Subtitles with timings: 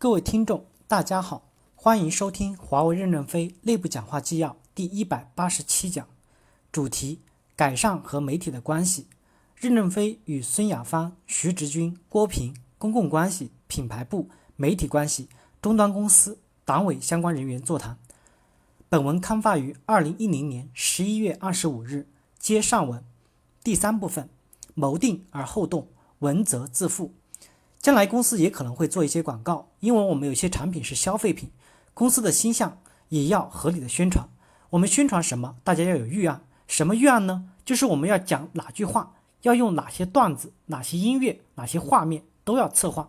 [0.00, 6.08] 各位听众，大家好，欢迎收听华为任正非内部讲话纪要第一百八十七讲，
[6.72, 7.20] 主题：
[7.54, 9.08] 改善和媒体的关系。
[9.56, 15.28] 任正非与孙亚芳、徐直军、郭平公共关系、品牌部、媒体关系、
[15.60, 17.98] 终端公司、党委相关人员座谈。
[18.88, 22.08] 本文刊发于二零一零年十一月二十五日。
[22.38, 23.04] 接上文，
[23.62, 24.30] 第三部分：
[24.72, 25.88] 谋定而后动，
[26.20, 27.12] 文则自负。
[27.80, 31.50] 将来公司也可能会做一些广告，因为我们有些产品是消费品，
[31.94, 34.28] 公司的形象也要合理的宣传。
[34.68, 36.42] 我们宣传什么，大家要有预案。
[36.66, 37.50] 什么预案呢？
[37.64, 43.08] 就是我们要讲哪句话，要用哪些段子、哪些音乐、哪些画面，都要策划，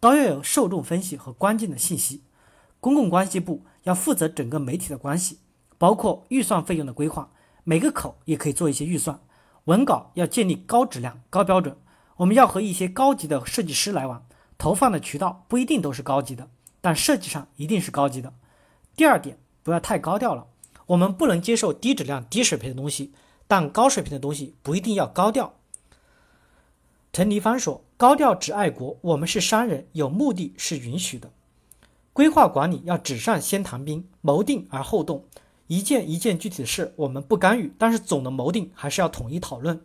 [0.00, 2.22] 都要有受众分析和关键的信息。
[2.80, 5.38] 公共关系部要负责整个媒体的关系，
[5.78, 7.30] 包括预算费用的规划，
[7.62, 9.20] 每个口也可以做一些预算。
[9.64, 11.76] 文稿要建立高质量、高标准。
[12.18, 14.26] 我们要和一些高级的设计师来往，
[14.56, 16.48] 投放的渠道不一定都是高级的，
[16.80, 18.34] 但设计上一定是高级的。
[18.96, 20.46] 第二点，不要太高调了，
[20.86, 23.12] 我们不能接受低质量、低水平的东西，
[23.46, 25.54] 但高水平的东西不一定要高调。
[27.12, 31.30] 陈黎芳说：“高调只爱国，我们是商人，有目的是允许的。
[32.12, 35.24] 规划管理要纸上先谈兵，谋定而后动，
[35.68, 39.80] 一件一件具体的事我们不干预，但是总的谋定还是要统一讨论。”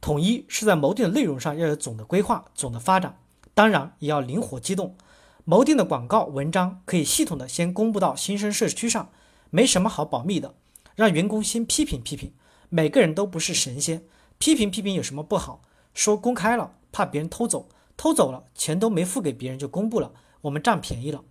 [0.00, 3.18] 统一是在谋定的内容上要有总的规划、总的发展，
[3.54, 4.96] 当然也要灵活机动。
[5.44, 9.10] 谋定的广告文章可以系统的先公布到新生社区上，
[9.50, 10.54] 没什么好保密的，
[10.94, 12.32] 让员工先批评批评。
[12.68, 14.04] 每个人都不是神仙，
[14.38, 15.62] 批评批评有什么不好？
[15.94, 21.24] 说公开了，怕别人偷走，偷走了钱都没付给别人就公布了，我们占便宜了。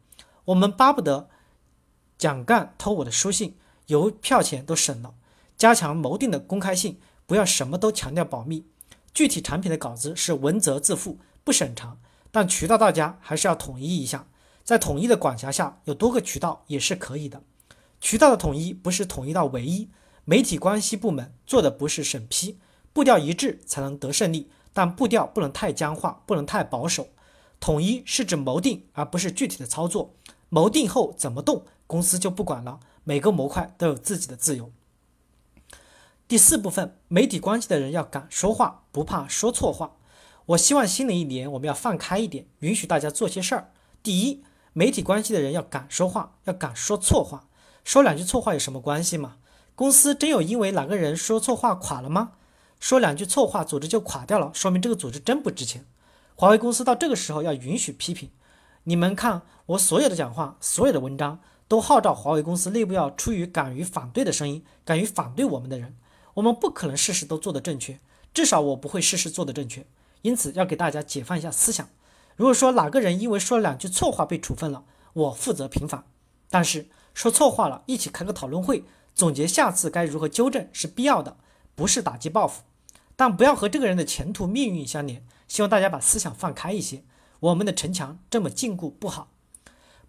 [0.45, 1.29] 我们巴不得
[2.17, 5.13] 蒋干偷我的书信，邮票钱都省了。
[5.55, 6.99] 加强谋定的公开性。
[7.27, 8.65] 不要什么都强调保密，
[9.13, 11.97] 具体产品的稿子是文责自负，不审查，
[12.31, 14.27] 但渠道大家还是要统一一下，
[14.63, 17.43] 在统一的管辖下有多个渠道也是可以的。
[17.99, 19.89] 渠道的统一不是统一到唯一，
[20.23, 22.59] 媒体关系部门做的不是审批，
[22.93, 27.09] 步调一致才能得胜利，但步调不能太僵化，不能太保守。
[27.59, 30.13] 统一是指谋定，而不是具体的操作。
[30.47, 34.71] 谋定后怎么动，公司就不管了，每个模块都有自己的自由。
[36.27, 39.93] 第四部分，媒体关系的人要敢说话，不怕说错话。
[40.47, 43.71] 我希望新的一年我们要放开一点，允许大家做些事儿。
[44.03, 44.43] 第一，
[44.73, 47.47] 媒体关系的人要敢说话，要敢说错话。
[47.85, 49.37] 说两句错话有什么关系吗？
[49.73, 52.33] 公司真有因为哪个人说错话垮了吗？
[52.77, 55.85] 说两句错话，组织就垮掉了，说明这个组织真不值钱。
[56.35, 58.31] 华为公司到这个时候要允许批评。
[58.83, 61.39] 你们看，我所有的讲话，所有的文章，
[61.69, 65.95] 都号召华为公司内部要出于敢于反对的声音，敢于反对我们的人。
[66.37, 67.99] 我们不可能事事都做得正确，
[68.31, 69.87] 至少我不会事事做得正确，
[70.21, 71.89] 因此要给大家解放一下思想。
[72.35, 74.83] 如果说哪个人因为说了两句错话被处分了，
[75.13, 76.05] 我负责平反。
[76.51, 78.83] 但是说错话了，一起开个讨论会，
[79.15, 81.37] 总结下次该如何纠正是必要的，
[81.73, 82.61] 不是打击报复。
[83.15, 85.25] 但不要和这个人的前途命运相连。
[85.47, 87.01] 希望大家把思想放开一些。
[87.39, 89.29] 我们的城墙这么禁锢不好，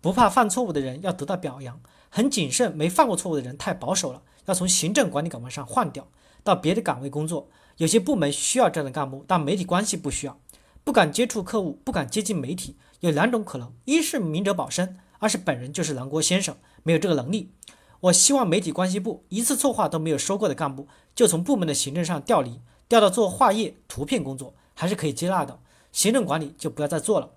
[0.02, 6.08] 不怕犯错误的人要得到表扬，很谨慎没犯过错误的人太保守了，要从行政管理岗位上换掉。
[6.42, 10.40] 到别的岗位工作，有些部门需要这样的干部，但媒体关系不需要。
[10.82, 17.52] 不敢接触客户，不敢接近媒体，有两种可能：一是明哲保身，二是本人就是南郭先生，没有这个能力。
[18.00, 25.60] 我希望媒体关系部一次错话都没有说过的干部，就从部门的行政上调离，调到做画页、图片工作，还是可以接纳的。
[25.92, 27.32] 行政管理就不要再做了。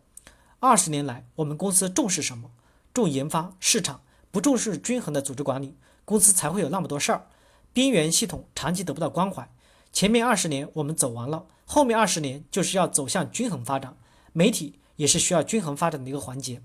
[0.59, 2.51] 二十年来，我们公司重视什么？
[2.93, 5.75] 重研发、市场，不重视均衡的组织管理，
[6.05, 7.27] 公司才会有那么多事儿。
[7.73, 9.49] 边缘系统长期得不到关怀，
[9.93, 13.95] 前面二十年我们走完了，后面二十年就是要走向均衡发展。
[14.33, 16.61] 媒体也是需要均衡发展的一个环节。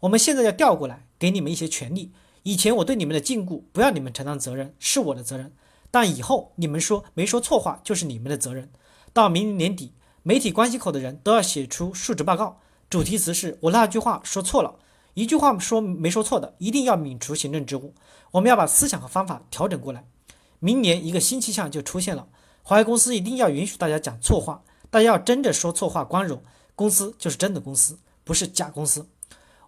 [0.00, 2.12] 我们现在要调过来，给你们一些权利。
[2.44, 5.52] 以前我对你们的禁锢，不要你们承担责任，是我的责任。
[5.90, 8.70] 但以后你们说没说错话，就是你们的责任。
[9.12, 12.60] 到明年年底，媒体关系口的人都要写出述职报告，
[12.90, 14.76] 主题词是我那句话说错了，
[15.18, 17.92] 一句话说没说错的，一定要免除行政职务。
[18.30, 20.04] 我们要把思想和方法调整过来。
[20.60, 22.28] 明年一个新气象就出现了，
[22.62, 26.40] 华为公司一定要允许大家讲错话，大家要争着说错话，光荣。
[26.76, 29.08] 公司就是真的公司，不是假公司。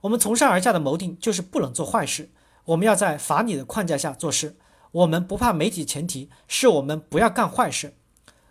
[0.02, 2.30] 我们从上而下的谋定就是不能做坏事，
[2.66, 4.56] 我们要在法理的框架下做事。
[4.92, 7.96] 我们不怕媒体，前提是我们不要干坏事。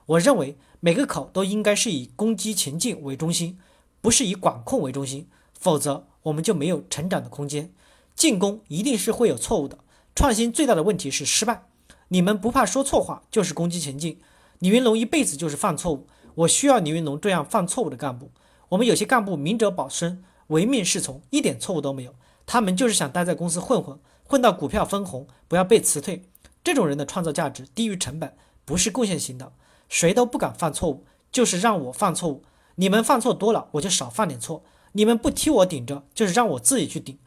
[0.06, 3.58] 我认为每个口都应该是以攻击前进为中心，
[4.02, 7.72] 不是以管控为中心，否则我们就没有成长的空间。
[8.16, 9.80] 进攻一定是会有错误的，
[10.14, 11.64] 创新最大的问题是失败。
[12.10, 14.20] 你们不怕说错话，就是攻击前进。
[14.60, 18.32] 李云龙一辈子就是犯错误，我需要李云龙这样犯错误的干部。
[18.70, 22.14] 我们有些干部明哲保身，唯命是从，一点错误都没有。
[22.46, 26.24] 他们就是想待在公司混混，混到股票分红，不要被辞退。
[26.64, 29.54] 这种人的创造价值低于成本，不是贡献型的。
[29.88, 32.44] 谁都不敢犯错误，就是让我犯错误。
[32.76, 34.64] 你们犯错多了，我就少犯点错。
[34.94, 37.18] 你们不替我顶着，就是让我自己去顶。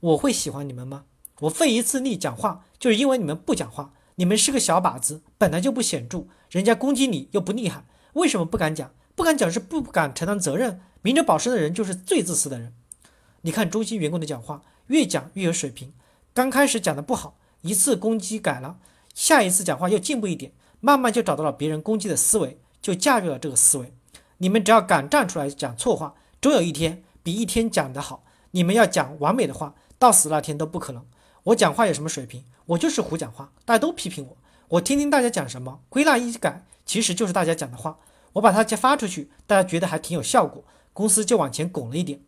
[0.00, 1.04] 我会喜欢你们吗？
[1.40, 3.92] 我费一次力讲话，就是因为你们不讲话。
[4.18, 7.84] 你们是个小靶子，本来就不显著，人家攻击你又不厉害，
[8.14, 8.90] 为什么不敢讲？
[9.14, 10.80] 不敢讲是不敢承担责任。
[11.02, 12.74] 明哲保身的人就是最自私的人。
[13.42, 15.92] 你看中心员工的讲话，越讲越有水平。
[16.32, 18.78] 刚开始讲的不好，一次攻击改了，
[19.14, 23.92] 下一次讲话又进步一点，慢慢就找到了别人攻击的思维，就驾驭了这个思维。
[24.38, 26.14] 你们只要敢站出来讲错话，
[26.46, 28.22] 终有一天比一天讲的好。
[28.52, 31.04] 你们要讲完美的话，到死那天都不可能。
[31.42, 32.44] 我讲话有什么水平？
[32.66, 34.36] 我就是胡讲话，大家都批评我，
[34.68, 37.98] 我听听大家讲什么，归纳一改，其实就是大家讲的话。
[38.34, 40.62] 我把它发出去，大家觉得还挺有效果，
[40.92, 42.20] 公司就往前拱了一点。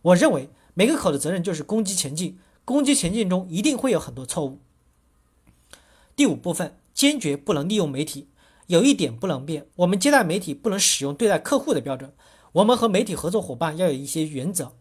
[0.00, 4.58] 我认为每个口的责任就是攻击前进，攻击前进中一定会有很多错误。
[6.16, 8.28] 第五部分，坚决不能利用媒体。
[8.68, 12.12] 有一点不能变，我们接待媒体不能使用对待客户的标准。
[12.56, 14.72] 我们和媒体合作伙伴要有一些原则，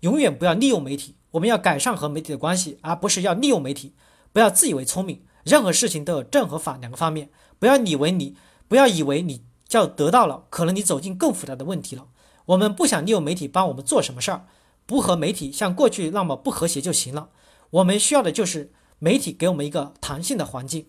[0.00, 1.16] 永远不要利用媒体。
[1.30, 3.94] 我们要改善和媒体的关系，而不是要利用媒体。
[4.34, 7.30] 不要自以为聪明，任何事情都有正和反两个方面。
[7.58, 8.36] 不要以为你
[8.68, 12.08] 不要以为你就得到了，可能你走进更复杂的问题了。
[12.44, 14.46] 我们不想利用媒体帮我们做什么事儿，
[14.84, 17.30] 不和媒体像过去那么不和谐就行了。
[17.70, 20.88] 我们需要的就是媒体给我们一个弹性的环境。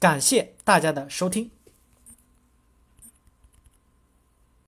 [0.00, 1.52] 感谢大家的收听。